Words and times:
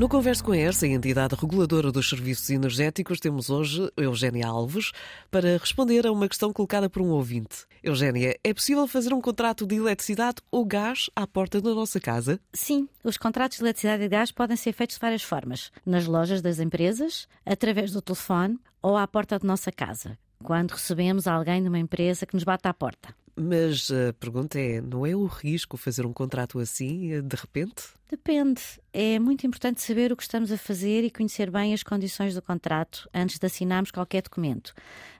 No 0.00 0.08
Converso 0.08 0.42
com 0.42 0.52
a 0.52 0.56
ERSA, 0.56 0.86
a 0.86 0.88
entidade 0.88 1.34
reguladora 1.34 1.92
dos 1.92 2.08
serviços 2.08 2.48
energéticos, 2.48 3.20
temos 3.20 3.50
hoje 3.50 3.86
Eugénia 3.98 4.46
Alves 4.46 4.92
para 5.30 5.58
responder 5.58 6.06
a 6.06 6.10
uma 6.10 6.26
questão 6.26 6.54
colocada 6.54 6.88
por 6.88 7.02
um 7.02 7.10
ouvinte. 7.10 7.66
Eugénia, 7.84 8.34
é 8.42 8.54
possível 8.54 8.88
fazer 8.88 9.12
um 9.12 9.20
contrato 9.20 9.66
de 9.66 9.74
eletricidade 9.74 10.38
ou 10.50 10.64
gás 10.64 11.10
à 11.14 11.26
porta 11.26 11.60
da 11.60 11.74
nossa 11.74 12.00
casa? 12.00 12.40
Sim, 12.50 12.88
os 13.04 13.18
contratos 13.18 13.58
de 13.58 13.64
eletricidade 13.64 14.04
e 14.04 14.08
gás 14.08 14.32
podem 14.32 14.56
ser 14.56 14.72
feitos 14.72 14.96
de 14.96 15.02
várias 15.02 15.22
formas. 15.22 15.70
Nas 15.84 16.06
lojas 16.06 16.40
das 16.40 16.60
empresas, 16.60 17.28
através 17.44 17.92
do 17.92 18.00
telefone 18.00 18.58
ou 18.80 18.96
à 18.96 19.06
porta 19.06 19.38
da 19.38 19.46
nossa 19.46 19.70
casa, 19.70 20.16
quando 20.42 20.70
recebemos 20.70 21.26
alguém 21.26 21.62
de 21.62 21.68
uma 21.68 21.78
empresa 21.78 22.24
que 22.24 22.32
nos 22.32 22.44
bate 22.44 22.66
à 22.66 22.72
porta. 22.72 23.14
Mas 23.36 23.90
a 23.90 24.14
pergunta 24.14 24.58
é: 24.58 24.80
não 24.80 25.04
é 25.04 25.14
o 25.14 25.26
risco 25.26 25.76
fazer 25.76 26.06
um 26.06 26.12
contrato 26.14 26.58
assim, 26.58 27.20
de 27.20 27.36
repente? 27.36 27.99
Depende. 28.10 28.60
É 28.92 29.20
muito 29.20 29.46
importante 29.46 29.80
saber 29.80 30.10
o 30.10 30.16
que 30.16 30.24
estamos 30.24 30.50
a 30.50 30.58
fazer 30.58 31.04
e 31.04 31.12
conhecer 31.12 31.48
bem 31.48 31.72
as 31.72 31.84
condições 31.84 32.34
do 32.34 32.42
contrato 32.42 33.08
antes 33.14 33.38
de 33.38 33.46
assinarmos 33.46 33.92
qualquer 33.92 34.20
documento. 34.22 34.74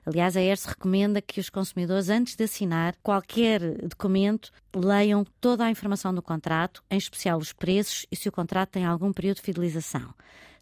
Aliás, 0.05 0.35
a 0.35 0.41
ERS 0.41 0.65
recomenda 0.65 1.21
que 1.21 1.39
os 1.39 1.49
consumidores, 1.49 2.09
antes 2.09 2.35
de 2.35 2.43
assinar 2.43 2.93
qualquer 3.01 3.61
documento, 3.87 4.51
leiam 4.75 5.25
toda 5.39 5.63
a 5.63 5.71
informação 5.71 6.13
do 6.13 6.21
contrato, 6.21 6.83
em 6.91 6.97
especial 6.97 7.39
os 7.39 7.53
preços 7.53 8.05
e 8.11 8.15
se 8.17 8.27
o 8.27 8.31
contrato 8.31 8.71
tem 8.71 8.83
algum 8.83 9.13
período 9.13 9.37
de 9.37 9.43
fidelização. 9.43 10.13